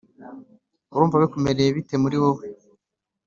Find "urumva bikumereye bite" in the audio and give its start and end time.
0.93-1.95